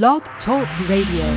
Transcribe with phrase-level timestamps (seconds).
[0.00, 1.28] Blog Talk Radio.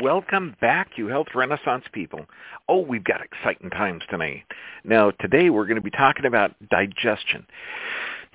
[0.00, 2.24] Welcome back, you health renaissance people.
[2.68, 4.44] Oh, we've got exciting times tonight.
[4.84, 7.48] Now, today we're going to be talking about digestion.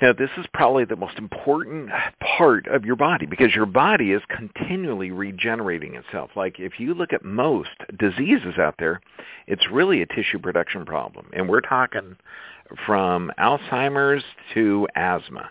[0.01, 1.89] Now, this is probably the most important
[2.37, 6.31] part of your body because your body is continually regenerating itself.
[6.35, 8.99] Like if you look at most diseases out there,
[9.47, 11.27] it's really a tissue production problem.
[11.31, 12.17] And we're talking
[12.85, 15.49] from Alzheimer's to asthma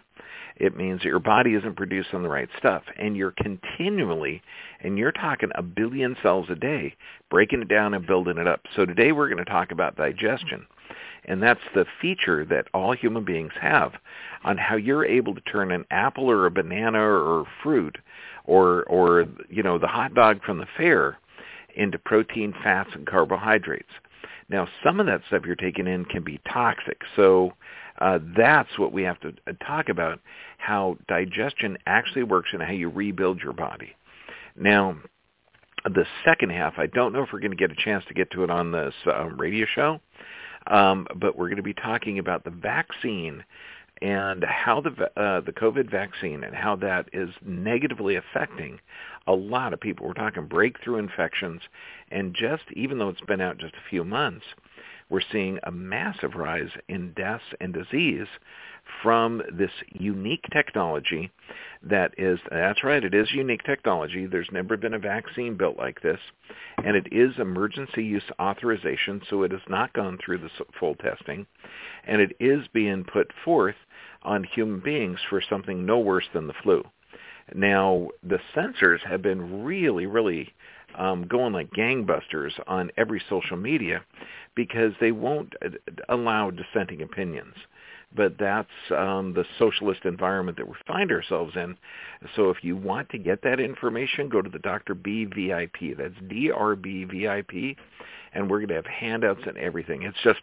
[0.61, 2.83] it means that your body isn't producing the right stuff.
[2.99, 4.43] And you're continually,
[4.81, 6.95] and you're talking a billion cells a day,
[7.31, 8.61] breaking it down and building it up.
[8.77, 10.67] So today we're going to talk about digestion.
[11.25, 13.93] And that's the feature that all human beings have
[14.45, 17.97] on how you're able to turn an apple or a banana or fruit
[18.45, 21.19] or, or you know, the hot dog from the fair
[21.75, 23.93] into protein, fats, and carbohydrates.
[24.49, 27.01] Now, some of that stuff you're taking in can be toxic.
[27.17, 27.53] So
[28.01, 30.21] uh, that's what we have to uh, talk about,
[30.59, 33.95] how digestion actually works and how you rebuild your body.
[34.57, 34.97] Now,
[35.85, 38.31] the second half, I don't know if we're going to get a chance to get
[38.33, 40.01] to it on this um, radio show,
[40.67, 43.45] um, but we're going to be talking about the vaccine
[44.03, 48.79] and how the uh, the COVID vaccine and how that is negatively affecting
[49.27, 50.07] a lot of people.
[50.07, 51.61] We're talking breakthrough infections,
[52.11, 54.45] and just even though it's been out just a few months,
[55.11, 58.29] we're seeing a massive rise in deaths and disease
[59.03, 61.31] from this unique technology
[61.83, 64.27] that is, that's right, it is unique technology.
[64.27, 66.19] There's never been a vaccine built like this.
[66.85, 71.47] And it is emergency use authorization, so it has not gone through the full testing.
[72.07, 73.77] And it is being put forth
[74.23, 76.85] on human beings for something no worse than the flu.
[77.55, 80.53] Now, the censors have been really, really
[80.97, 84.03] um, going like gangbusters on every social media
[84.55, 85.69] because they won't uh,
[86.09, 87.55] allow dissenting opinions.
[88.15, 91.77] But that's um, the socialist environment that we find ourselves in.
[92.35, 94.95] So if you want to get that information, go to the Dr.
[94.95, 95.97] B VIP.
[95.97, 97.77] That's D-R-B VIP.
[98.33, 100.03] And we're going to have handouts and everything.
[100.03, 100.41] It's just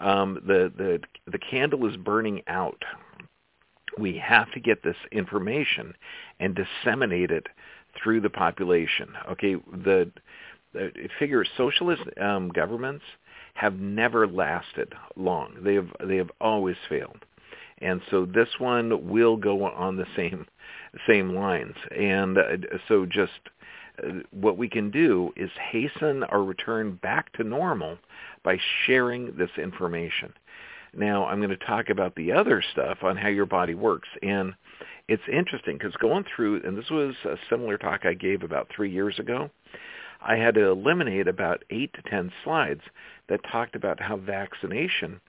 [0.00, 1.00] um, the, the,
[1.30, 2.82] the candle is burning out.
[3.98, 5.94] We have to get this information
[6.40, 7.46] and disseminate it
[8.00, 9.08] through the population.
[9.30, 10.10] Okay, the,
[10.72, 13.04] the figure socialist um, governments
[13.54, 15.54] have never lasted long.
[15.62, 17.24] They have they have always failed,
[17.78, 20.46] and so this one will go on the same
[21.06, 21.74] same lines.
[21.96, 22.56] And uh,
[22.88, 23.32] so just
[24.02, 27.98] uh, what we can do is hasten our return back to normal
[28.42, 30.32] by sharing this information.
[30.94, 34.08] Now I'm going to talk about the other stuff on how your body works.
[34.22, 34.54] And
[35.08, 38.90] it's interesting because going through, and this was a similar talk I gave about three
[38.90, 39.50] years ago,
[40.20, 42.82] I had to eliminate about eight to ten slides
[43.28, 45.20] that talked about how vaccination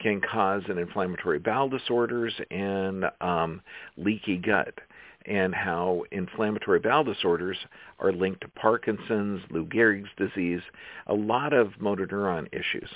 [0.00, 3.62] can cause an inflammatory bowel disorders and um,
[3.96, 4.74] leaky gut
[5.24, 7.56] and how inflammatory bowel disorders
[7.98, 10.60] are linked to Parkinson's, Lou Gehrig's disease,
[11.08, 12.88] a lot of motor neuron issues.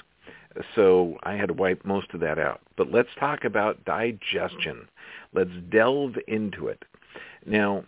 [0.74, 2.60] So I had to wipe most of that out.
[2.76, 4.88] But let's talk about digestion.
[5.32, 6.84] Let's delve into it.
[7.46, 7.84] Now,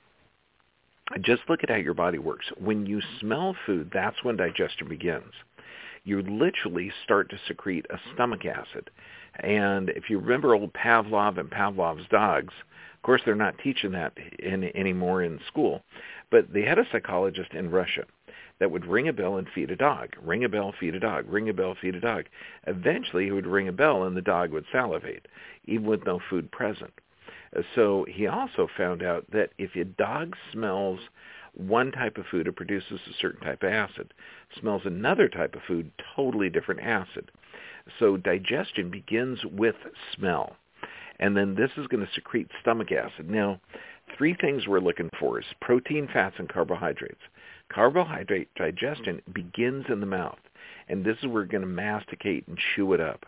[1.21, 2.47] just look at how your body works.
[2.59, 5.33] When you smell food, that's when digestion begins.
[6.05, 8.91] You literally start to secrete a stomach acid.
[9.41, 12.53] And if you remember old Pavlov and Pavlov's dogs,
[12.95, 15.83] of course they're not teaching that in, anymore in school,
[16.31, 18.05] but they had a psychologist in Russia
[18.63, 21.25] that would ring a bell and feed a dog, ring a bell, feed a dog,
[21.29, 22.27] ring a bell, feed a dog.
[22.69, 25.27] Eventually he would ring a bell and the dog would salivate,
[25.65, 26.93] even with no food present.
[27.57, 31.01] Uh, so he also found out that if a dog smells
[31.55, 34.15] one type of food, it produces a certain type of acid.
[34.61, 37.33] Smells another type of food, totally different acid.
[37.99, 39.75] So digestion begins with
[40.15, 40.55] smell.
[41.19, 43.29] And then this is going to secrete stomach acid.
[43.29, 43.59] Now,
[44.17, 47.23] three things we're looking for is protein, fats, and carbohydrates.
[47.75, 48.65] Carbohydrate mm-hmm.
[48.65, 50.39] digestion begins in the mouth.
[50.89, 53.25] And this is where we're going to masticate and chew it up.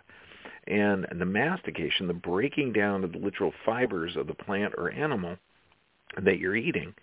[0.66, 5.36] And the mastication, the breaking down of the literal fibers of the plant or animal
[6.22, 6.94] that you're eating,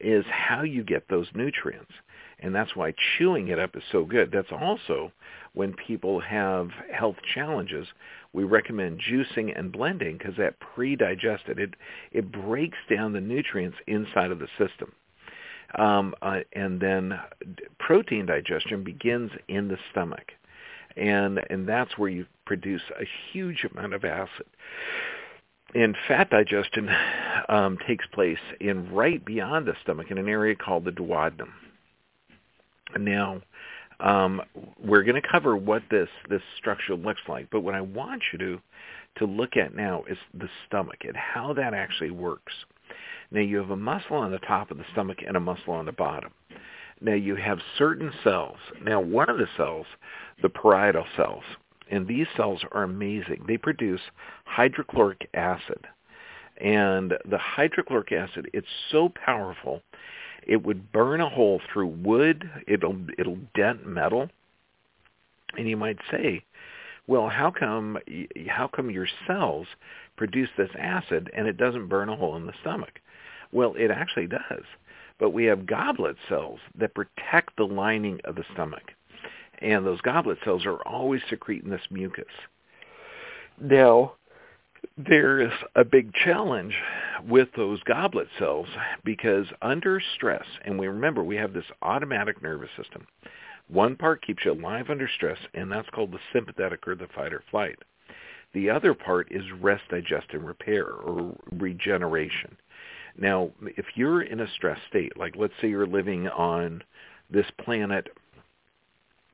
[0.00, 1.92] is how you get those nutrients.
[2.38, 4.30] And that's why chewing it up is so good.
[4.32, 5.12] That's also
[5.52, 7.86] when people have health challenges,
[8.32, 11.74] we recommend juicing and blending because that pre-digested, it,
[12.12, 14.92] it breaks down the nutrients inside of the system.
[15.78, 17.18] Um, uh, and then
[17.78, 20.32] protein digestion begins in the stomach
[20.96, 24.46] and and that's where you produce a huge amount of acid.
[25.74, 26.90] And fat digestion
[27.48, 31.50] um, takes place in right beyond the stomach in an area called the duodenum.
[32.98, 33.40] Now,
[34.00, 34.42] um,
[34.82, 38.38] we're going to cover what this this structure looks like, but what I want you
[38.40, 38.60] to
[39.18, 42.52] to look at now is the stomach and how that actually works.
[43.30, 45.86] Now you have a muscle on the top of the stomach and a muscle on
[45.86, 46.32] the bottom.
[47.00, 48.58] Now you have certain cells.
[48.82, 49.86] Now one of the cells,
[50.42, 51.44] the parietal cells,
[51.90, 53.44] and these cells are amazing.
[53.46, 54.00] They produce
[54.44, 55.86] hydrochloric acid.
[56.60, 59.82] And the hydrochloric acid, it's so powerful,
[60.46, 62.48] it would burn a hole through wood.
[62.66, 64.28] It'll it'll dent metal.
[65.56, 66.44] And you might say,
[67.06, 67.98] well, how come
[68.48, 69.66] how come your cells
[70.20, 73.00] produce this acid and it doesn't burn a hole in the stomach?
[73.52, 74.64] Well, it actually does.
[75.18, 78.82] But we have goblet cells that protect the lining of the stomach.
[79.62, 82.26] And those goblet cells are always secreting this mucus.
[83.58, 84.12] Now,
[84.98, 86.74] there's a big challenge
[87.26, 88.68] with those goblet cells
[89.02, 93.06] because under stress, and we remember we have this automatic nervous system,
[93.68, 97.32] one part keeps you alive under stress, and that's called the sympathetic or the fight
[97.32, 97.78] or flight.
[98.52, 102.56] The other part is rest, digest, and repair or regeneration.
[103.16, 106.82] Now, if you're in a stress state, like let's say you're living on
[107.30, 108.08] this planet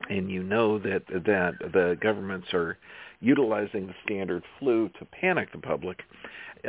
[0.09, 2.77] and you know that that the governments are
[3.19, 6.03] utilizing the standard flu to panic the public,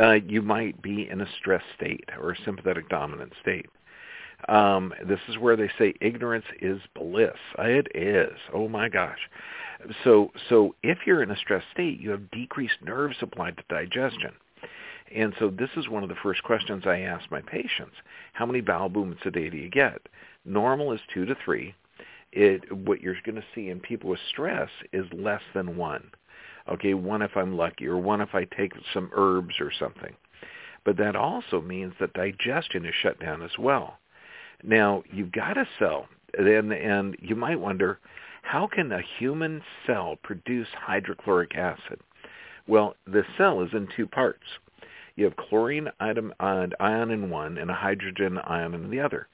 [0.00, 3.66] uh, you might be in a stress state or a sympathetic dominant state.
[4.46, 7.36] Um, this is where they say ignorance is bliss.
[7.58, 8.38] It is.
[8.54, 9.18] Oh my gosh.
[10.04, 14.32] So so if you're in a stress state, you have decreased nerve supply to digestion.
[15.14, 17.96] And so this is one of the first questions I ask my patients.
[18.34, 20.00] How many bowel movements a day do you get?
[20.44, 21.74] Normal is two to three.
[22.32, 26.10] It, what you're going to see in people with stress is less than one.
[26.68, 30.14] Okay, one if I'm lucky, or one if I take some herbs or something.
[30.84, 33.98] But that also means that digestion is shut down as well.
[34.62, 37.98] Now, you've got a cell, and, and you might wonder,
[38.42, 42.00] how can a human cell produce hydrochloric acid?
[42.66, 44.44] Well, the cell is in two parts.
[45.16, 49.28] You have chlorine ion, ion in one and a hydrogen ion in the other.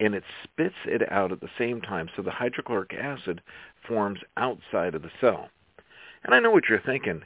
[0.00, 3.40] And it spits it out at the same time, so the hydrochloric acid
[3.86, 5.48] forms outside of the cell.
[6.24, 7.22] And I know what you're thinking.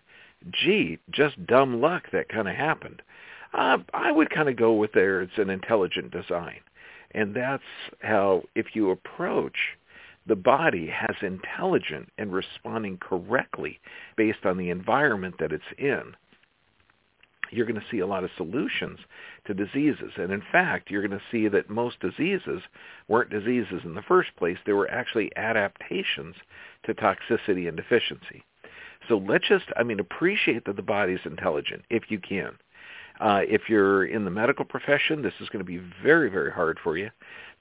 [0.50, 3.02] Gee, just dumb luck that kind of happened.
[3.52, 6.60] Uh, I would kind of go with there it's an intelligent design.
[7.12, 7.62] And that's
[8.00, 9.56] how, if you approach
[10.26, 13.80] the body has intelligent and responding correctly
[14.16, 16.14] based on the environment that it's in,
[17.50, 19.00] you're going to see a lot of solutions
[19.46, 20.12] to diseases.
[20.16, 22.62] And in fact, you're going to see that most diseases
[23.08, 24.58] weren't diseases in the first place.
[24.64, 26.36] They were actually adaptations
[26.84, 28.44] to toxicity and deficiency.
[29.08, 32.52] So let's just, I mean, appreciate that the body is intelligent if you can.
[33.20, 36.78] Uh, if you're in the medical profession, this is going to be very, very hard
[36.82, 37.10] for you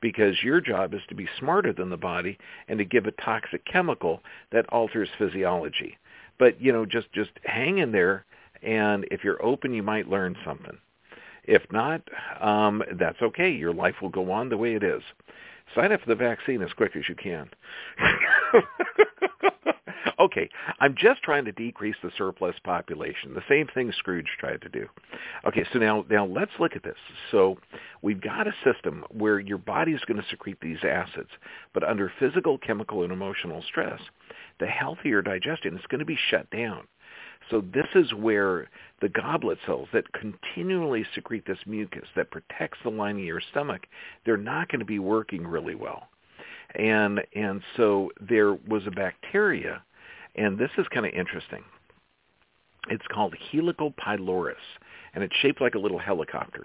[0.01, 2.37] because your job is to be smarter than the body
[2.69, 4.21] and to give a toxic chemical
[4.51, 5.97] that alters physiology.
[6.37, 8.25] But, you know, just, just hang in there,
[8.63, 10.77] and if you're open, you might learn something.
[11.43, 12.01] If not,
[12.39, 13.49] um, that's okay.
[13.49, 15.01] Your life will go on the way it is.
[15.75, 17.49] Sign up for the vaccine as quick as you can.
[20.19, 20.49] Okay,
[20.79, 23.33] I'm just trying to decrease the surplus population.
[23.33, 24.87] The same thing Scrooge tried to do.
[25.45, 26.97] Okay, so now now let's look at this.
[27.31, 27.57] So
[28.01, 31.29] we've got a system where your body is going to secrete these acids,
[31.73, 34.01] but under physical, chemical, and emotional stress,
[34.59, 36.87] the healthier digestion is going to be shut down.
[37.49, 38.69] So this is where
[39.01, 43.87] the goblet cells that continually secrete this mucus that protects the lining of your stomach,
[44.25, 46.09] they're not going to be working really well.
[46.75, 49.81] And and so there was a bacteria
[50.39, 51.63] and this is kind of interesting.
[52.89, 54.57] It's called Helical pylorus,
[55.13, 56.63] and it's shaped like a little helicopter.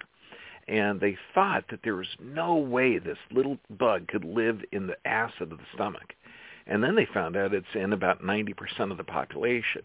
[0.69, 4.97] And they thought that there was no way this little bug could live in the
[5.05, 6.15] acid of the stomach.
[6.67, 9.83] And then they found out it's in about 90% of the population.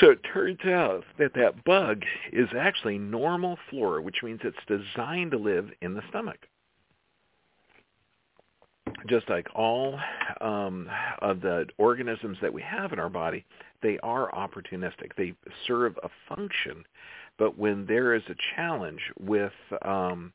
[0.00, 5.32] So it turns out that that bug is actually normal flora, which means it's designed
[5.32, 6.46] to live in the stomach
[9.06, 9.98] just like all
[10.40, 10.88] um,
[11.20, 13.44] of the organisms that we have in our body,
[13.82, 15.14] they are opportunistic.
[15.16, 15.34] They
[15.66, 16.84] serve a function,
[17.38, 19.52] but when there is a challenge with
[19.82, 20.32] um,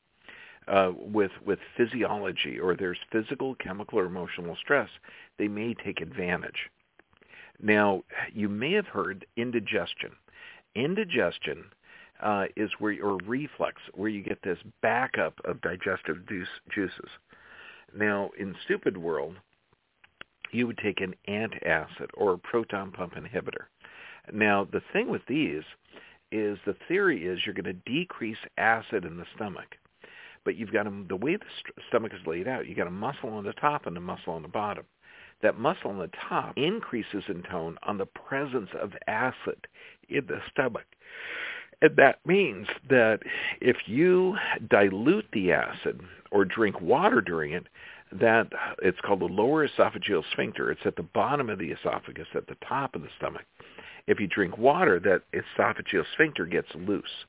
[0.66, 4.88] uh, with with physiology or there's physical, chemical, or emotional stress,
[5.38, 6.70] they may take advantage.
[7.62, 8.02] Now,
[8.32, 10.10] you may have heard indigestion.
[10.74, 11.64] Indigestion
[12.22, 17.10] uh, is where, or reflux, where you get this backup of digestive juice, juices.
[17.96, 19.36] Now, in stupid world,
[20.50, 23.66] you would take an antacid or a proton pump inhibitor.
[24.32, 25.62] Now, the thing with these
[26.32, 29.76] is the theory is you're going to decrease acid in the stomach.
[30.44, 32.90] But you've got a, the way the st- stomach is laid out, you've got a
[32.90, 34.84] muscle on the top and a muscle on the bottom.
[35.42, 39.66] That muscle on the top increases in tone on the presence of acid
[40.08, 40.86] in the stomach.
[41.96, 43.20] That means that
[43.60, 44.36] if you
[44.68, 46.00] dilute the acid
[46.30, 47.66] or drink water during it,
[48.12, 48.48] that
[48.82, 50.70] it's called the lower esophageal sphincter.
[50.70, 53.44] It's at the bottom of the esophagus, at the top of the stomach.
[54.06, 57.24] If you drink water, that esophageal sphincter gets loose,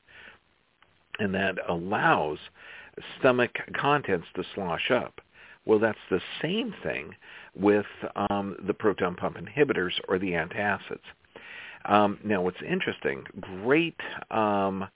[1.18, 2.38] and that allows
[3.18, 5.20] stomach contents to slosh up.
[5.64, 7.14] Well, that's the same thing
[7.54, 7.86] with
[8.30, 11.00] um, the proton pump inhibitors or the antacids.
[11.86, 13.96] Um, now, what's interesting, great
[14.30, 14.88] um,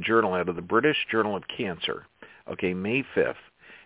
[0.00, 2.06] journal out of the British Journal of Cancer,
[2.50, 3.34] okay, May 5th.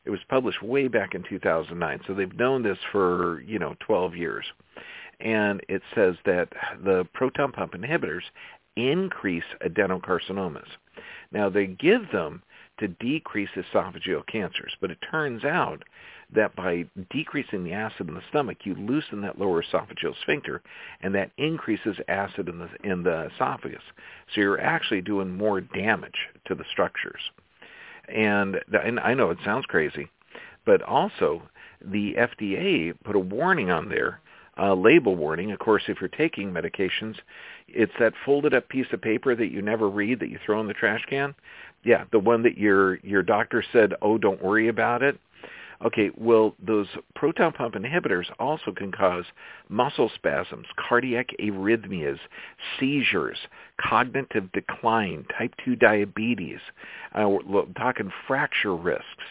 [0.04, 4.16] It was published way back in 2009, so they've known this for, you know, 12
[4.16, 4.44] years.
[5.20, 6.48] And it says that
[6.82, 8.22] the proton pump inhibitors
[8.76, 10.66] increase adenocarcinomas.
[11.32, 12.42] Now, they give them
[12.78, 14.76] to decrease esophageal cancers.
[14.80, 15.82] But it turns out
[16.34, 20.62] that by decreasing the acid in the stomach, you loosen that lower esophageal sphincter,
[21.00, 23.82] and that increases acid in the in the esophagus.
[24.34, 27.20] So you're actually doing more damage to the structures.
[28.08, 30.10] And, and I know it sounds crazy,
[30.66, 31.42] but also
[31.80, 34.20] the FDA put a warning on there,
[34.56, 35.52] a label warning.
[35.52, 37.16] Of course, if you're taking medications,
[37.68, 40.66] it's that folded up piece of paper that you never read that you throw in
[40.66, 41.34] the trash can.
[41.84, 45.18] Yeah, the one that your your doctor said, "Oh, don't worry about it."
[45.84, 49.24] Okay, well, those proton pump inhibitors also can cause
[49.68, 52.18] muscle spasms, cardiac arrhythmias,
[52.78, 53.36] seizures,
[53.78, 56.60] cognitive decline, type 2 diabetes.
[57.12, 59.24] Uh, we're talking fracture risks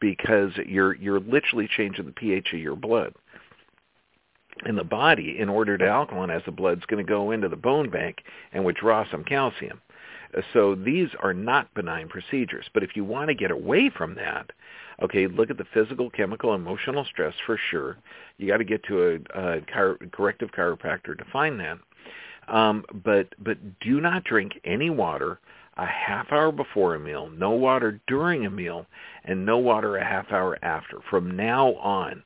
[0.00, 3.14] because you're you're literally changing the pH of your blood.
[4.64, 7.56] And the body, in order to alkalinize the blood, is going to go into the
[7.56, 8.18] bone bank
[8.52, 9.80] and withdraw some calcium.
[10.52, 12.66] So these are not benign procedures.
[12.72, 14.50] But if you want to get away from that,
[15.02, 17.98] okay, look at the physical, chemical, emotional stress for sure.
[18.38, 21.78] You got to get to a, a chiro- corrective chiropractor to find that.
[22.48, 25.38] Um, but but do not drink any water
[25.76, 28.86] a half hour before a meal, no water during a meal,
[29.24, 30.98] and no water a half hour after.
[31.08, 32.22] From now on,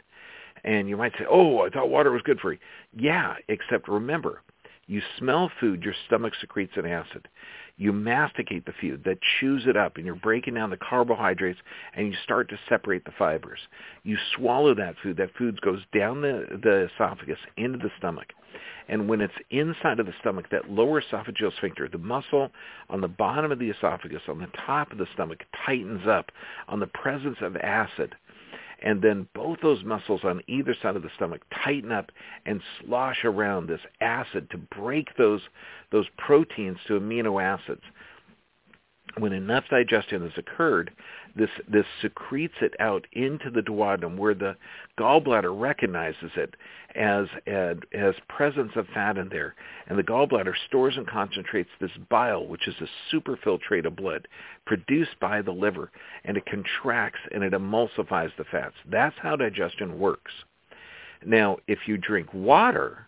[0.65, 2.59] and you might say, "Oh, I thought water was good for you."
[2.97, 4.43] Yeah, except remember,
[4.87, 7.29] you smell food, your stomach secretes an acid.
[7.79, 11.61] You masticate the food, that chews it up, and you're breaking down the carbohydrates,
[11.95, 13.59] and you start to separate the fibers.
[14.03, 15.19] You swallow that food.
[15.19, 18.33] That food goes down the, the esophagus into the stomach.
[18.89, 22.51] And when it's inside of the stomach, that lower esophageal sphincter, the muscle
[22.89, 26.31] on the bottom of the esophagus, on the top of the stomach, tightens up
[26.69, 28.15] on the presence of acid
[28.87, 32.13] and then both those muscles on either side of the stomach tighten up
[32.47, 35.41] and slosh around this acid to break those
[35.91, 37.83] those proteins to amino acids
[39.19, 40.91] when enough digestion has occurred,
[41.35, 44.57] this this secretes it out into the duodenum where the
[44.99, 46.55] gallbladder recognizes it
[46.95, 49.55] as as, as presence of fat in there,
[49.87, 54.29] and the gallbladder stores and concentrates this bile, which is a superfiltrate of blood
[54.67, 55.91] produced by the liver,
[56.25, 58.77] and it contracts and it emulsifies the fats.
[58.91, 60.33] That's how digestion works.
[61.25, 63.07] Now, if you drink water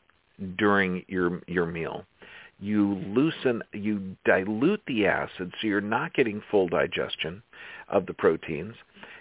[0.57, 2.05] during your your meal,
[2.61, 7.43] you loosen, you dilute the acid so you're not getting full digestion
[7.89, 8.75] of the proteins.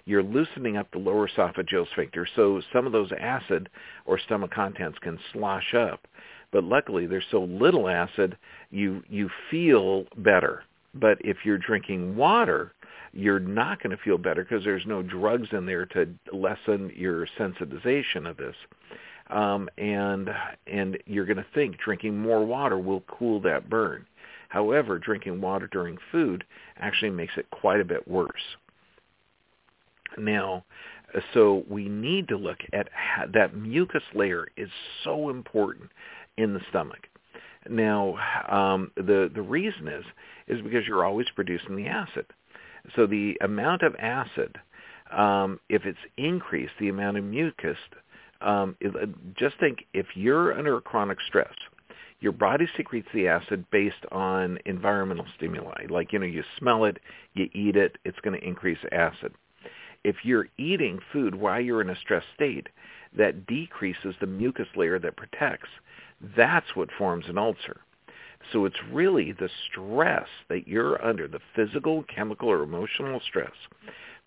[0.06, 3.70] You're loosening up the lower esophageal sphincter so some of those acid
[4.06, 6.08] or stomach contents can slosh up.
[6.52, 8.38] But luckily there's so little acid,
[8.72, 10.64] you, you feel better.
[10.94, 12.74] But if you're drinking water,
[13.14, 17.28] you're not going to feel better because there's no drugs in there to lessen your
[17.38, 18.56] sensitization of this
[19.30, 20.30] um, and
[20.66, 24.06] and you're going to think drinking more water will cool that burn.
[24.50, 26.44] However, drinking water during food
[26.78, 28.32] actually makes it quite a bit worse.
[30.18, 30.64] Now,
[31.34, 34.70] so we need to look at how, that mucus layer is
[35.04, 35.90] so important
[36.38, 37.08] in the stomach.
[37.70, 38.16] Now,
[38.50, 40.06] um, the the reason is
[40.48, 42.26] is because you're always producing the acid.
[42.96, 44.58] So the amount of acid,
[45.12, 47.78] um, if it's increased, the amount of mucus
[48.42, 51.54] um, uh, just think if you're under chronic stress,
[52.20, 55.86] your body secretes the acid based on environmental stimuli.
[55.90, 56.98] Like, you know, you smell it,
[57.34, 59.34] you eat it, it's going to increase acid.
[60.04, 62.70] If you're eating food while you're in a stress state,
[63.18, 65.70] that decreases the mucus layer that protects.
[66.36, 67.82] That's what forms an ulcer.
[68.52, 73.54] So it's really the stress that you're under, the physical, chemical, or emotional stress,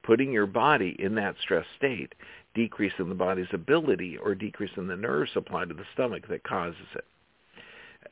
[0.02, 2.14] putting your body in that stress state
[2.54, 6.42] decrease in the body's ability or decrease in the nerve supply to the stomach that
[6.42, 7.04] causes it.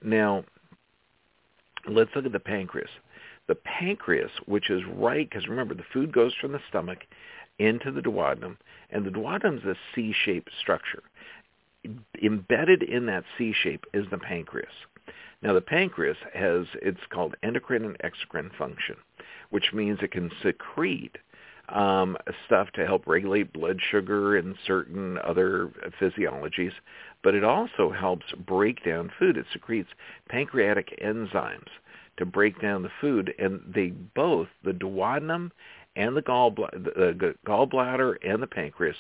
[0.03, 0.45] Now,
[1.89, 2.91] let's look at the pancreas.
[3.49, 6.99] The pancreas, which is right, because remember, the food goes from the stomach
[7.59, 8.57] into the duodenum,
[8.91, 11.03] and the duodenum is a C-shaped structure.
[12.23, 14.73] Embedded in that C shape is the pancreas.
[15.43, 18.97] Now the pancreas has, it's called endocrine and exocrine function,
[19.51, 21.17] which means it can secrete
[21.69, 25.71] um, stuff to help regulate blood sugar and certain other
[26.01, 26.73] physiologies,
[27.23, 29.37] but it also helps break down food.
[29.37, 29.91] It secretes
[30.29, 31.69] pancreatic enzymes
[32.17, 35.51] to break down the food, and they both, the duodenum
[35.97, 38.97] and the, gallbladder, the gallbladder and the pancreas,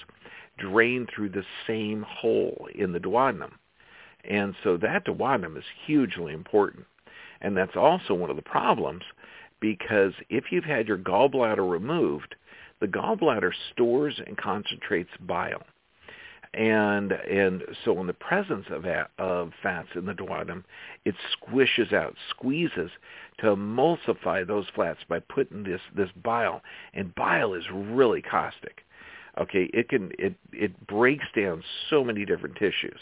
[0.58, 3.52] drain through the same hole in the duodenum.
[4.24, 6.84] And so that duodenum is hugely important.
[7.40, 9.02] And that's also one of the problems
[9.60, 12.34] because if you've had your gallbladder removed,
[12.80, 15.62] the gallbladder stores and concentrates bile.
[16.54, 18.86] And and so in the presence of
[19.18, 20.64] of fats in the duodenum,
[21.04, 22.90] it squishes out, squeezes
[23.40, 26.62] to emulsify those fats by putting this this bile.
[26.94, 28.84] And bile is really caustic.
[29.38, 32.98] Okay, it can it it breaks down so many different tissues.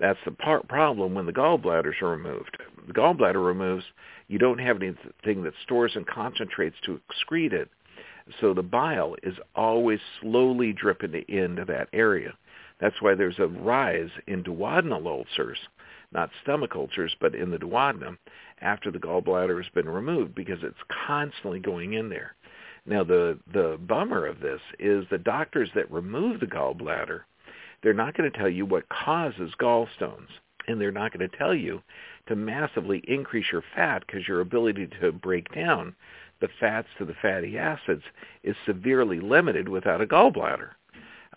[0.00, 2.56] That's the part problem when the gallbladders are removed.
[2.86, 3.84] The gallbladder removes,
[4.28, 7.68] you don't have anything that stores and concentrates to excrete it.
[8.40, 12.34] So the bile is always slowly dripping into that area.
[12.80, 15.58] That's why there's a rise in duodenal ulcers,
[16.12, 18.18] not stomach ulcers, but in the duodenum
[18.60, 22.34] after the gallbladder has been removed because it's constantly going in there.
[22.86, 27.20] Now the the bummer of this is the doctors that remove the gallbladder,
[27.82, 30.28] they're not going to tell you what causes gallstones,
[30.66, 31.82] and they're not going to tell you
[32.28, 35.94] to massively increase your fat because your ability to break down
[36.40, 38.02] the fats to the fatty acids
[38.42, 40.70] is severely limited without a gallbladder.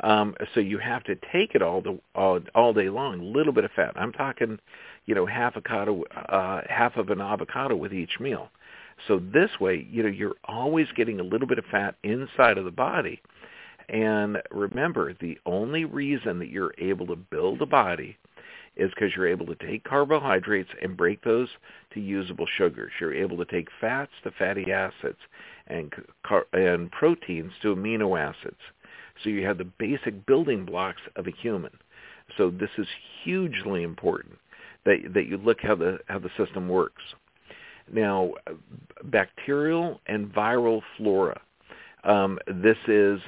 [0.01, 3.53] Um, so you have to take it all the all, all day long, a little
[3.53, 3.93] bit of fat.
[3.95, 4.59] I'm talking,
[5.05, 8.49] you know, half avocado, uh, half of an avocado with each meal.
[9.07, 12.65] So this way, you know, you're always getting a little bit of fat inside of
[12.65, 13.21] the body.
[13.89, 18.17] And remember, the only reason that you're able to build a body
[18.75, 21.49] is because you're able to take carbohydrates and break those
[21.93, 22.91] to usable sugars.
[22.99, 25.19] You're able to take fats to fatty acids
[25.67, 25.93] and
[26.25, 28.59] car- and proteins to amino acids.
[29.23, 31.71] So you have the basic building blocks of a human.
[32.37, 32.87] So this is
[33.23, 34.37] hugely important
[34.85, 37.03] that that you look how the how the system works.
[37.91, 38.33] Now,
[39.03, 41.39] bacterial and viral flora.
[42.05, 43.19] Um, this is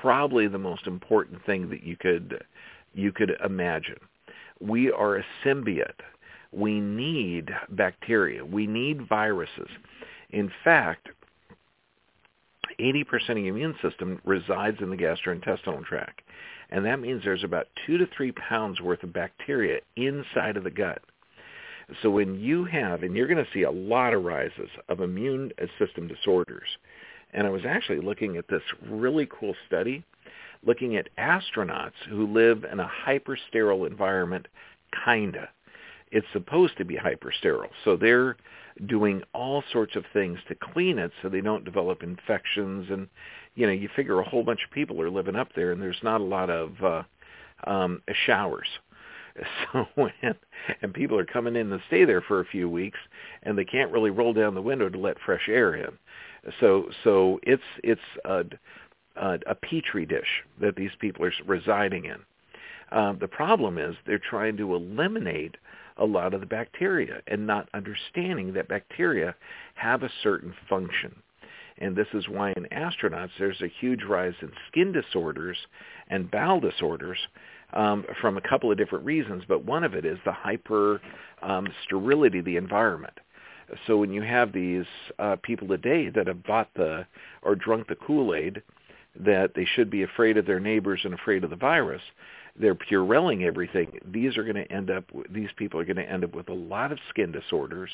[0.00, 2.44] probably the most important thing that you could
[2.94, 3.98] you could imagine.
[4.62, 6.00] We are a symbiote.
[6.52, 8.44] We need bacteria.
[8.44, 9.68] We need viruses.
[10.30, 11.08] In fact,
[12.78, 16.22] 80% of the immune system resides in the gastrointestinal tract.
[16.70, 20.70] And that means there's about two to three pounds worth of bacteria inside of the
[20.70, 21.02] gut.
[22.00, 25.52] So when you have, and you're going to see a lot of rises of immune
[25.78, 26.68] system disorders,
[27.34, 30.04] and I was actually looking at this really cool study
[30.64, 34.48] looking at astronauts who live in a hyper-sterile environment,
[35.04, 35.48] kinda.
[36.10, 37.70] It's supposed to be hyper-sterile.
[37.84, 38.36] So they're
[38.86, 43.08] doing all sorts of things to clean it so they don't develop infections and
[43.54, 46.02] you know, you figure a whole bunch of people are living up there and there's
[46.02, 47.02] not a lot of uh
[47.66, 48.68] um showers.
[49.72, 50.12] So when
[50.82, 52.98] and people are coming in to stay there for a few weeks,
[53.42, 55.98] and they can't really roll down the window to let fresh air in.
[56.60, 58.44] So so it's it's a,
[59.16, 62.18] a, a petri dish that these people are residing in.
[62.90, 65.56] Um, the problem is they're trying to eliminate
[65.96, 69.34] a lot of the bacteria and not understanding that bacteria
[69.74, 71.14] have a certain function.
[71.78, 75.56] And this is why in astronauts there's a huge rise in skin disorders
[76.08, 77.18] and bowel disorders
[77.72, 81.00] um, from a couple of different reasons, but one of it is the hyper
[81.42, 83.18] um, sterility of the environment.
[83.86, 84.84] So when you have these
[85.18, 87.06] uh, people today that have bought the
[87.42, 88.62] or drunk the Kool-Aid
[89.18, 92.02] that they should be afraid of their neighbors and afraid of the virus,
[92.58, 93.98] they're purelling everything.
[94.04, 95.04] These are going to end up.
[95.30, 97.90] These people are going to end up with a lot of skin disorders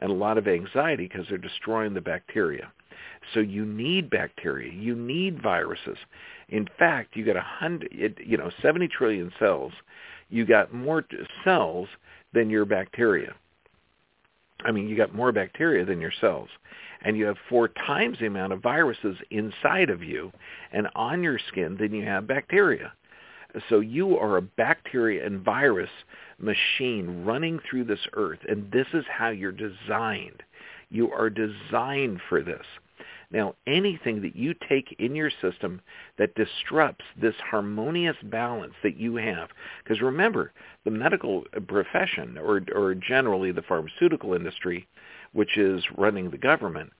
[0.00, 2.72] and a lot of anxiety because they're destroying the bacteria.
[3.34, 4.72] So you need bacteria.
[4.72, 5.98] You need viruses.
[6.48, 9.72] In fact, you got a hundred, you know, 70 trillion cells.
[10.28, 11.04] You got more
[11.44, 11.88] cells
[12.32, 13.34] than your bacteria.
[14.64, 16.48] I mean, you got more bacteria than your cells.
[17.02, 20.32] And you have four times the amount of viruses inside of you
[20.72, 22.92] and on your skin than you have bacteria.
[23.68, 25.90] So you are a bacteria and virus
[26.38, 30.42] machine running through this earth, and this is how you're designed.
[30.90, 32.64] You are designed for this.
[33.30, 35.80] Now, anything that you take in your system
[36.18, 39.48] that disrupts this harmonious balance that you have,
[39.82, 40.52] because remember,
[40.84, 44.86] the medical profession, or, or generally the pharmaceutical industry,
[45.32, 46.92] which is running the government,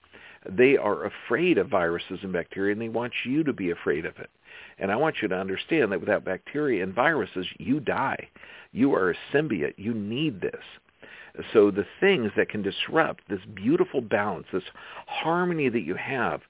[0.49, 4.17] they are afraid of viruses and bacteria, and they want you to be afraid of
[4.17, 4.29] it.
[4.77, 8.29] And I want you to understand that without bacteria and viruses, you die.
[8.71, 9.75] You are a symbiote.
[9.77, 10.63] You need this.
[11.51, 14.63] So the things that can disrupt this beautiful balance, this
[15.07, 16.41] harmony that you have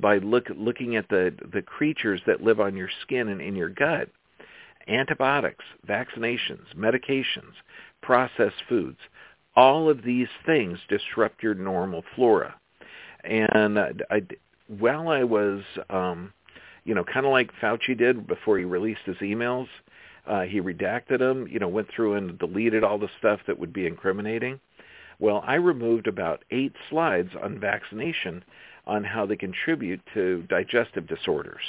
[0.00, 3.68] by look, looking at the, the creatures that live on your skin and in your
[3.68, 4.08] gut,
[4.88, 7.54] antibiotics, vaccinations, medications,
[8.02, 8.98] processed foods,
[9.56, 12.54] all of these things disrupt your normal flora.
[13.22, 14.22] And I,
[14.66, 16.32] while I was, um,
[16.84, 19.68] you know, kind of like Fauci did before he released his emails,
[20.26, 23.72] uh, he redacted them, you know, went through and deleted all the stuff that would
[23.72, 24.58] be incriminating.
[25.18, 28.44] Well, I removed about eight slides on vaccination
[28.86, 31.62] on how they contribute to digestive disorders.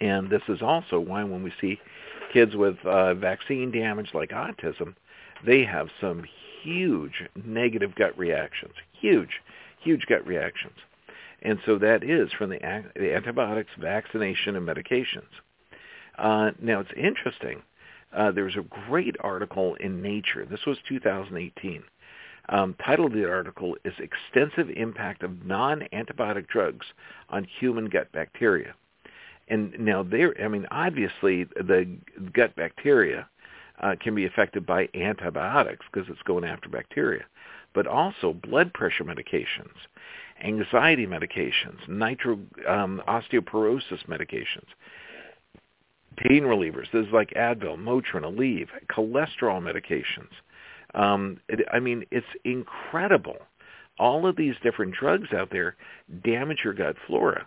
[0.00, 1.80] And this is also why when we see
[2.32, 4.94] kids with uh, vaccine damage like autism,
[5.46, 6.24] they have some
[6.62, 9.40] huge negative gut reactions, huge,
[9.80, 10.76] huge gut reactions.
[11.42, 12.58] And so that is from the,
[12.96, 15.28] the antibiotics, vaccination, and medications.
[16.18, 17.62] Uh, now it's interesting.
[18.12, 20.46] Uh, there was a great article in Nature.
[20.46, 21.84] This was 2018.
[22.50, 26.86] Um, title of the article is Extensive Impact of Non-Antibiotic Drugs
[27.28, 28.74] on Human Gut Bacteria.
[29.48, 31.88] And now there, I mean, obviously the
[32.32, 33.28] gut bacteria
[33.80, 37.24] uh, can be affected by antibiotics because it's going after bacteria,
[37.74, 39.74] but also blood pressure medications,
[40.42, 42.38] anxiety medications, nitro
[42.68, 44.66] um, osteoporosis medications,
[46.16, 46.90] pain relievers.
[46.92, 50.30] This is like Advil, Motrin, Aleve, cholesterol medications.
[50.94, 53.36] Um, it, I mean, it's incredible.
[53.98, 55.76] All of these different drugs out there
[56.24, 57.46] damage your gut flora.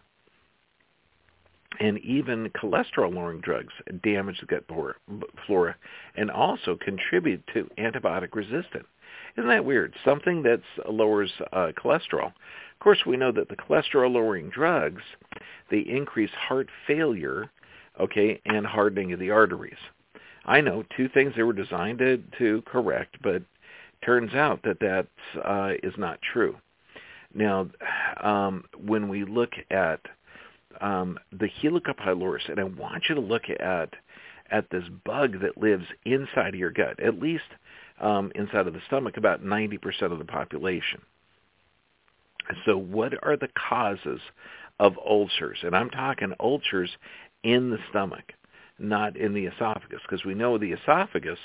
[1.80, 4.66] And even cholesterol-lowering drugs damage the gut
[5.48, 5.76] flora
[6.16, 8.88] and also contribute to antibiotic resistance.
[9.38, 9.96] Isn't that weird?
[10.04, 12.28] Something that lowers uh, cholesterol.
[12.28, 15.02] Of course, we know that the cholesterol-lowering drugs,
[15.70, 17.50] they increase heart failure
[18.00, 19.78] okay, and hardening of the arteries.
[20.46, 23.44] I know two things they were designed to, to correct, but
[24.04, 25.08] turns out that that
[25.44, 26.58] uh, is not true.
[27.34, 27.70] Now,
[28.22, 30.00] um, when we look at
[30.80, 33.94] um, the Helica pylorus, and I want you to look at
[34.52, 37.44] at this bug that lives inside of your gut, at least
[38.02, 39.80] um, inside of the stomach, about 90%
[40.12, 41.02] of the population.
[42.66, 44.20] So what are the causes
[44.80, 45.60] of ulcers?
[45.64, 46.90] And I'm talking ulcers
[47.44, 48.34] in the stomach,
[48.78, 51.40] not in the esophagus, because we know the esophagus,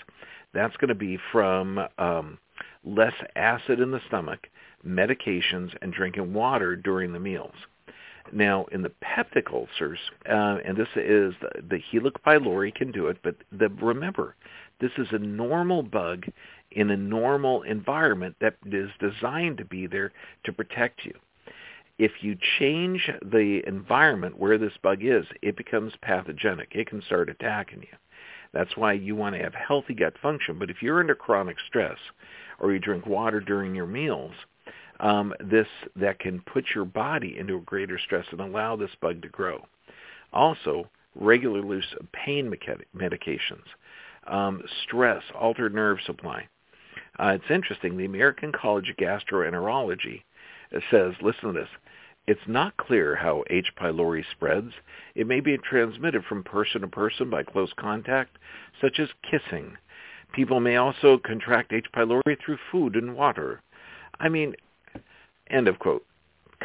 [0.52, 2.38] that's going to be from um,
[2.84, 4.48] less acid in the stomach,
[4.86, 7.54] medications, and drinking water during the meals.
[8.32, 13.06] Now, in the peptic ulcers, uh, and this is the, the Helix pylori can do
[13.06, 14.36] it, but the, remember,
[14.80, 16.26] this is a normal bug
[16.72, 20.12] in a normal environment that is designed to be there
[20.44, 21.14] to protect you
[21.98, 26.68] if you change the environment where this bug is, it becomes pathogenic.
[26.72, 27.96] It can start attacking you.
[28.52, 30.58] That's why you want to have healthy gut function.
[30.58, 31.98] But if you're under chronic stress
[32.58, 34.32] or you drink water during your meals,
[35.00, 39.22] um, this that can put your body into a greater stress and allow this bug
[39.22, 39.64] to grow.
[40.32, 42.52] Also, regular use of pain
[42.96, 43.64] medications,
[44.26, 46.46] um, stress, altered nerve supply.
[47.18, 47.96] Uh, it's interesting.
[47.96, 50.22] The American College of Gastroenterology
[50.90, 51.68] says, listen to this,
[52.26, 53.72] it's not clear how H.
[53.80, 54.72] pylori spreads.
[55.14, 58.36] It may be transmitted from person to person by close contact,
[58.80, 59.76] such as kissing.
[60.32, 61.86] People may also contract H.
[61.94, 63.62] pylori through food and water.
[64.18, 64.54] I mean,
[65.50, 66.04] end of quote.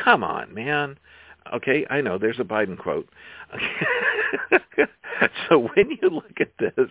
[0.02, 0.98] Come on, man.
[1.54, 3.10] Okay, I know there's a Biden quote.
[5.50, 6.90] so when you look at this,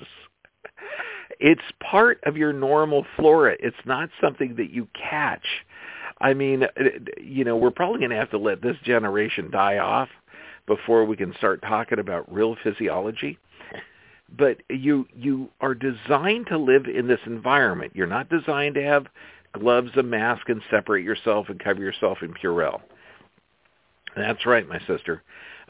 [1.38, 3.56] it's part of your normal flora.
[3.60, 5.46] It's not something that you catch
[6.20, 6.66] I mean,
[7.20, 10.08] you know, we're probably going to have to let this generation die off
[10.66, 13.38] before we can start talking about real physiology.
[14.36, 17.92] But you you are designed to live in this environment.
[17.96, 19.06] You're not designed to have
[19.52, 22.80] gloves, a mask, and separate yourself and cover yourself in Purell.
[24.16, 25.22] That's right, my sister.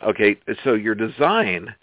[0.03, 1.75] Okay, so you're designed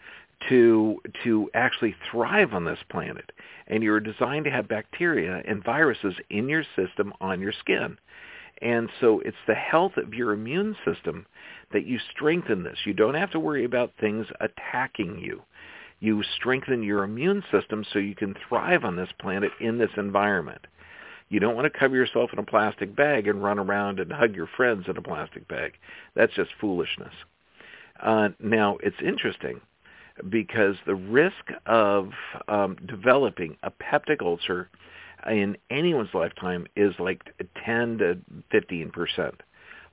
[0.49, 3.31] to to actually thrive on this planet,
[3.67, 7.97] and you're designed to have bacteria and viruses in your system on your skin.
[8.61, 11.27] And so it's the health of your immune system
[11.71, 12.77] that you strengthen this.
[12.85, 15.43] You don't have to worry about things attacking you.
[15.99, 20.65] You strengthen your immune system so you can thrive on this planet in this environment.
[21.29, 24.35] You don't want to cover yourself in a plastic bag and run around and hug
[24.35, 25.73] your friends in a plastic bag.
[26.15, 27.13] That's just foolishness.
[28.01, 29.59] Uh, now, it's interesting
[30.29, 32.11] because the risk of
[32.47, 34.69] um, developing a peptic ulcer
[35.29, 37.21] in anyone's lifetime is like
[37.65, 38.17] 10 to
[38.51, 39.41] 15 percent.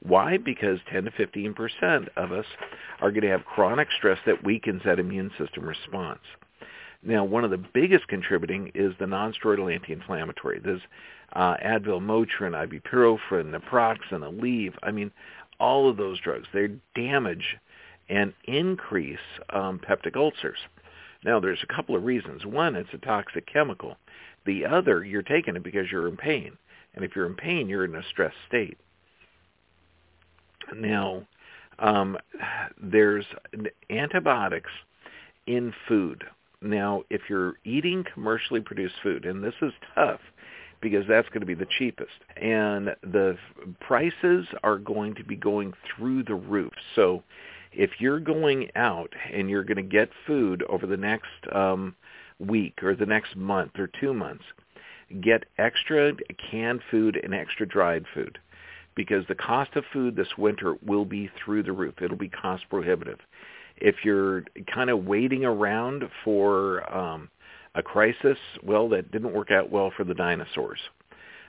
[0.01, 0.37] Why?
[0.37, 2.47] Because 10 to 15 percent of us
[3.01, 6.21] are going to have chronic stress that weakens that immune system response.
[7.05, 10.61] Now, one of the biggest contributing is the nonsteroidal anti-inflammatory.
[10.65, 10.81] There's
[11.35, 14.75] uh, Advil, Motrin, ibuprofen, naproxen, Aleve.
[14.83, 15.11] I mean,
[15.61, 17.57] all of those drugs, they damage
[18.09, 19.19] and increase
[19.51, 20.59] um, peptic ulcers.
[21.25, 22.45] Now, there's a couple of reasons.
[22.47, 23.97] One, it's a toxic chemical.
[24.47, 26.57] The other, you're taking it because you're in pain.
[26.95, 28.79] And if you're in pain, you're in a stress state.
[30.75, 31.27] Now,
[31.79, 32.17] um,
[32.81, 33.27] there's
[33.91, 34.71] antibiotics
[35.47, 36.25] in food.
[36.65, 40.21] Now, if you're eating commercially produced food, and this is tough
[40.81, 43.37] because that's going to be the cheapest, and the
[43.81, 46.73] prices are going to be going through the roof.
[46.95, 47.23] So
[47.73, 51.95] if you're going out and you're going to get food over the next um,
[52.39, 54.45] week or the next month or two months,
[55.21, 56.13] get extra
[56.51, 58.39] canned food and extra dried food
[58.95, 61.95] because the cost of food this winter will be through the roof.
[62.01, 63.19] It'll be cost prohibitive.
[63.77, 67.29] If you're kind of waiting around for um,
[67.75, 70.79] a crisis, well, that didn't work out well for the dinosaurs.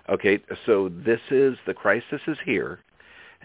[0.09, 2.79] Okay, so this is, the crisis is here.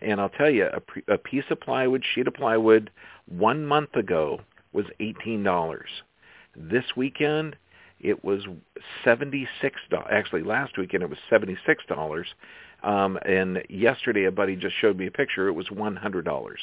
[0.02, 2.90] And I'll tell you, a, a piece of plywood, sheet of plywood,
[3.28, 4.40] one month ago
[4.72, 5.82] was $18.
[6.56, 7.56] This weekend,
[8.00, 8.46] it was
[9.04, 9.46] $76.
[10.10, 12.24] Actually, last weekend it was $76.
[12.82, 15.48] Um, and yesterday, a buddy just showed me a picture.
[15.48, 16.54] It was $100.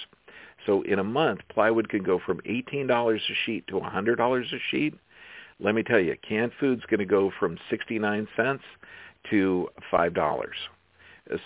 [0.68, 4.94] So in a month, plywood can go from $18 a sheet to $100 a sheet.
[5.60, 8.64] Let me tell you, canned food's going to go from 69 cents
[9.32, 10.48] to $5.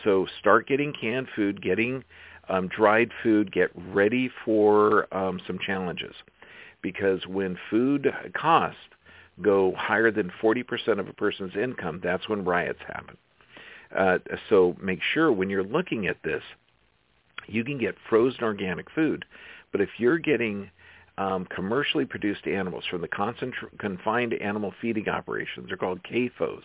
[0.03, 2.03] So start getting canned food, getting
[2.49, 6.15] um, dried food, get ready for um, some challenges.
[6.81, 8.79] Because when food costs
[9.41, 13.17] go higher than 40% of a person's income, that's when riots happen.
[13.95, 14.17] Uh,
[14.49, 16.43] so make sure when you're looking at this,
[17.47, 19.25] you can get frozen organic food.
[19.71, 20.69] But if you're getting
[21.17, 26.63] um, commercially produced animals from the concentra- confined animal feeding operations, they're called CAFOs,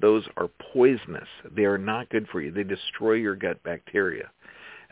[0.00, 1.28] those are poisonous.
[1.54, 2.50] They are not good for you.
[2.50, 4.30] They destroy your gut bacteria.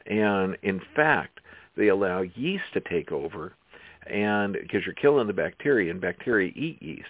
[0.07, 1.41] And in fact,
[1.77, 3.53] they allow yeast to take over
[4.07, 7.09] and because you're killing the bacteria and bacteria eat yeast.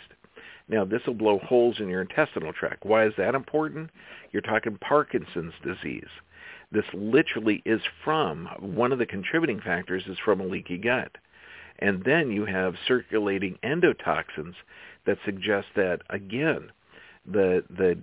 [0.68, 2.86] Now, this will blow holes in your intestinal tract.
[2.86, 3.90] Why is that important?
[4.32, 6.08] You're talking Parkinson's disease.
[6.74, 11.12] This literally is from, one of the contributing factors is from a leaky gut.
[11.78, 14.54] And then you have circulating endotoxins
[15.06, 16.70] that suggest that, again,
[17.26, 17.96] the the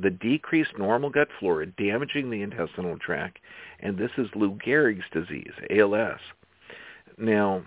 [0.00, 3.38] the decreased normal gut flora damaging the intestinal tract,
[3.80, 6.18] and this is Lou Gehrig's disease, ALS.
[7.16, 7.62] Now,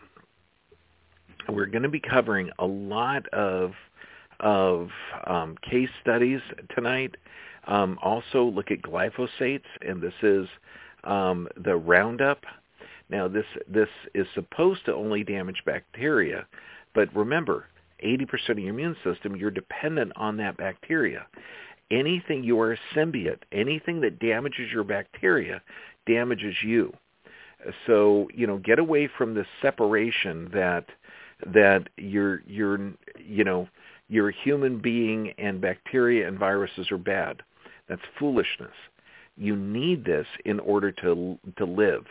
[1.48, 3.72] we're going to be covering a lot of
[4.40, 4.90] of
[5.28, 6.42] um, case studies
[6.76, 7.16] tonight.
[7.68, 10.48] Um, also, look at glyphosates, and this is
[11.04, 12.44] um, the Roundup.
[13.10, 16.48] Now, this this is supposed to only damage bacteria,
[16.94, 17.66] but remember,
[18.04, 21.28] 80% of your immune system, you're dependent on that bacteria.
[21.92, 25.62] Anything you are a symbiote, anything that damages your bacteria
[26.08, 26.94] damages you.
[27.86, 30.86] So, you know, get away from this separation that
[31.54, 33.68] that you're you're you know,
[34.10, 37.44] you're a human being and bacteria and viruses are bad.
[37.92, 38.72] That's foolishness.
[39.36, 42.06] You need this in order to to live.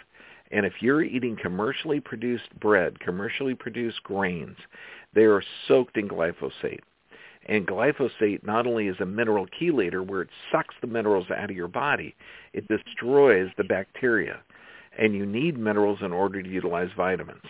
[0.50, 4.58] And if you're eating commercially produced bread, commercially produced grains,
[5.14, 6.80] they are soaked in glyphosate.
[7.46, 11.56] And glyphosate not only is a mineral chelator where it sucks the minerals out of
[11.56, 12.14] your body,
[12.52, 14.42] it destroys the bacteria.
[14.98, 17.40] And you need minerals in order to utilize vitamins.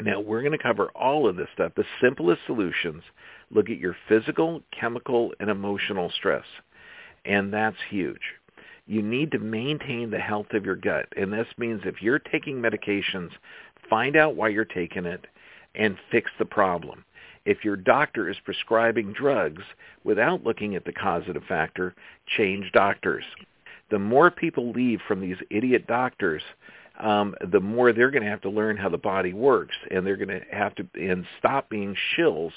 [0.00, 1.72] Now, we're going to cover all of this stuff.
[1.74, 3.02] The simplest solutions
[3.50, 6.44] look at your physical, chemical, and emotional stress.
[7.28, 8.34] And that's huge.
[8.86, 11.06] You need to maintain the health of your gut.
[11.16, 13.30] And this means if you're taking medications,
[13.88, 15.26] find out why you're taking it
[15.74, 17.04] and fix the problem.
[17.44, 19.62] If your doctor is prescribing drugs
[20.04, 21.94] without looking at the causative factor,
[22.36, 23.24] change doctors.
[23.90, 26.42] The more people leave from these idiot doctors,
[26.98, 30.16] um, the more they're going to have to learn how the body works, and they're
[30.16, 32.52] going to have to and stop being shills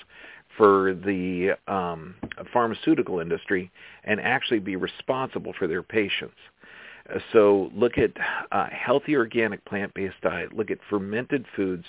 [0.62, 2.14] for the um,
[2.54, 3.72] pharmaceutical industry
[4.04, 6.36] and actually be responsible for their patients.
[7.12, 8.12] Uh, so look at
[8.52, 10.54] uh, healthy organic plant-based diet.
[10.54, 11.86] Look at fermented foods,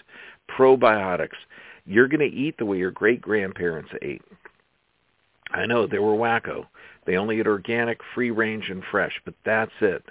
[0.48, 1.37] probiotics.
[1.85, 4.22] You're going to eat the way your great-grandparents ate.
[5.50, 6.64] I know they were wacko.
[7.04, 10.02] They only ate organic, free range, and fresh, but that's it.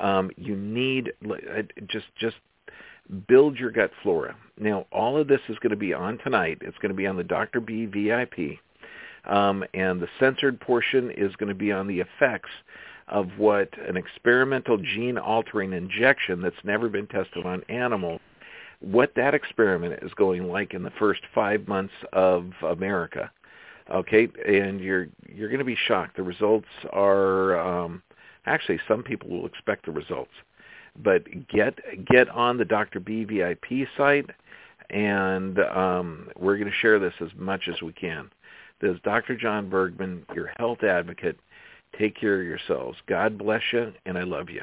[0.00, 2.34] Um, you need uh, just just
[3.28, 4.36] build your gut flora.
[4.58, 6.58] Now, all of this is going to be on tonight.
[6.60, 7.60] It's going to be on the Dr.
[7.60, 8.58] B VIP,
[9.30, 12.50] um, and the censored portion is going to be on the effects
[13.08, 18.20] of what an experimental gene-altering injection that's never been tested on animals
[18.84, 23.30] what that experiment is going like in the first five months of America.
[23.90, 26.16] Okay, and you're you're going to be shocked.
[26.16, 28.02] The results are um,
[28.46, 30.32] actually some people will expect the results,
[31.02, 33.00] but get get on the Dr.
[33.00, 34.30] B VIP site,
[34.90, 38.30] and um, we're going to share this as much as we can.
[38.80, 39.36] This is Dr.
[39.36, 41.38] John Bergman, your health advocate.
[41.98, 42.98] Take care of yourselves.
[43.06, 44.62] God bless you, and I love you.